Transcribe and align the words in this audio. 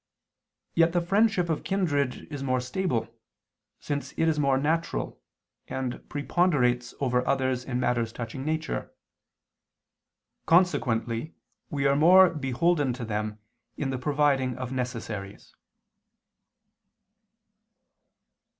Yet 0.73 0.93
the 0.93 1.01
friendship 1.01 1.47
of 1.47 1.63
kindred 1.63 2.23
is 2.31 2.41
more 2.41 2.59
stable, 2.59 3.07
since 3.79 4.13
it 4.13 4.27
is 4.27 4.39
more 4.39 4.57
natural, 4.57 5.21
and 5.67 6.01
preponderates 6.09 6.95
over 6.99 7.23
others 7.27 7.63
in 7.63 7.79
matters 7.79 8.11
touching 8.11 8.43
nature: 8.43 8.91
consequently 10.47 11.35
we 11.69 11.85
are 11.85 11.95
more 11.95 12.31
beholden 12.31 12.93
to 12.93 13.05
them 13.05 13.37
in 13.77 13.91
the 13.91 13.99
providing 13.99 14.57
of 14.57 14.71
necessaries. 14.71 15.53